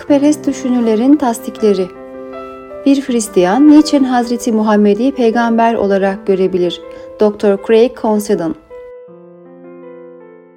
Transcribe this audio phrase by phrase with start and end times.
[0.00, 1.88] putperest düşünürlerin tasdikleri
[2.86, 6.80] Bir Hristiyan niçin Hazreti Muhammed'i peygamber olarak görebilir?
[7.20, 7.66] Dr.
[7.66, 8.54] Craig Considon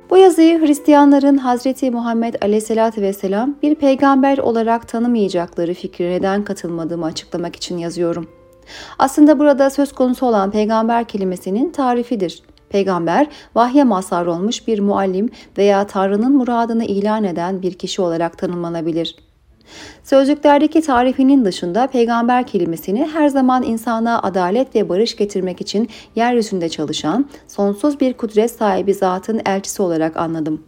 [0.10, 7.56] bu yazıyı Hristiyanların Hazreti Muhammed Aleyhisselatü Vesselam bir peygamber olarak tanımayacakları fikrine neden katılmadığımı açıklamak
[7.56, 8.28] için yazıyorum.
[9.00, 12.44] Aslında burada söz konusu olan peygamber kelimesinin tarifidir.
[12.70, 19.33] Peygamber, vahye mazhar olmuş bir muallim veya Tanrı'nın muradını ilan eden bir kişi olarak tanımlanabilir.
[20.04, 27.26] Sözlüklerdeki tarifinin dışında peygamber kelimesini her zaman insana adalet ve barış getirmek için yeryüzünde çalışan,
[27.48, 30.64] sonsuz bir kudret sahibi zatın elçisi olarak anladım.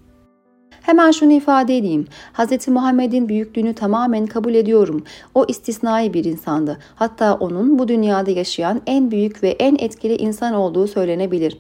[0.86, 2.08] Hemen şunu ifade edeyim.
[2.34, 2.68] Hz.
[2.68, 5.04] Muhammed'in büyüklüğünü tamamen kabul ediyorum.
[5.36, 6.78] O istisnai bir insandı.
[6.96, 11.58] Hatta onun bu dünyada yaşayan en büyük ve en etkili insan olduğu söylenebilir.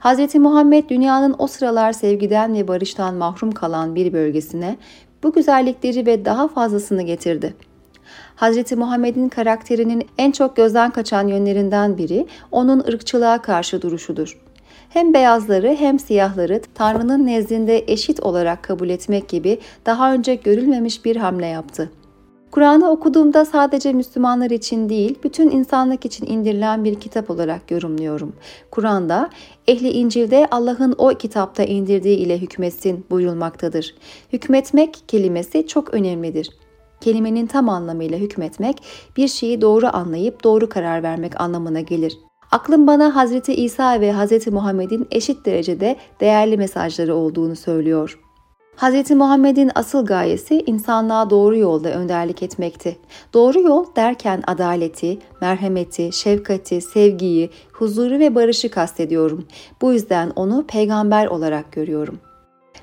[0.00, 0.34] Hz.
[0.34, 4.76] Muhammed dünyanın o sıralar sevgiden ve barıştan mahrum kalan bir bölgesine
[5.22, 7.54] bu güzellikleri ve daha fazlasını getirdi.
[8.36, 8.72] Hz.
[8.72, 14.38] Muhammed'in karakterinin en çok gözden kaçan yönlerinden biri onun ırkçılığa karşı duruşudur.
[14.88, 21.16] Hem beyazları hem siyahları Tanrı'nın nezdinde eşit olarak kabul etmek gibi daha önce görülmemiş bir
[21.16, 21.90] hamle yaptı.
[22.52, 28.32] Kur'an'ı okuduğumda sadece Müslümanlar için değil, bütün insanlık için indirilen bir kitap olarak yorumluyorum.
[28.70, 29.30] Kur'an'da
[29.68, 33.94] ehli İncil'de Allah'ın o kitapta indirdiği ile hükmetsin buyurulmaktadır.
[34.32, 36.50] Hükmetmek kelimesi çok önemlidir.
[37.00, 38.76] Kelimenin tam anlamıyla hükmetmek,
[39.16, 42.18] bir şeyi doğru anlayıp doğru karar vermek anlamına gelir.
[42.50, 48.21] Aklım bana Hazreti İsa ve Hazreti Muhammed'in eşit derecede değerli mesajları olduğunu söylüyor.
[48.76, 49.10] Hz.
[49.10, 52.96] Muhammed'in asıl gayesi insanlığa doğru yolda önderlik etmekti.
[53.34, 59.46] Doğru yol derken adaleti, merhameti, şefkati, sevgiyi, huzuru ve barışı kastediyorum.
[59.82, 62.18] Bu yüzden onu peygamber olarak görüyorum.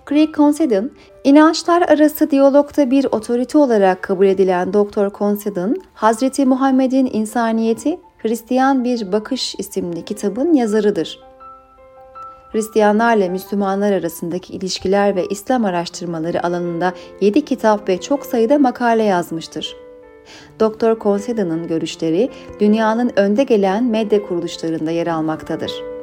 [0.09, 0.91] Craig Considon,
[1.23, 5.09] inançlar arası diyalogta bir otorite olarak kabul edilen Dr.
[5.17, 11.28] Considon, Hazreti Muhammed'in insaniyeti Hristiyan Bir Bakış isimli kitabın yazarıdır.
[12.51, 19.75] Hristiyanlarla Müslümanlar arasındaki ilişkiler ve İslam araştırmaları alanında 7 kitap ve çok sayıda makale yazmıştır.
[20.59, 20.99] Dr.
[20.99, 22.29] Conseda'nın görüşleri
[22.59, 25.98] dünyanın önde gelen medya kuruluşlarında yer almaktadır.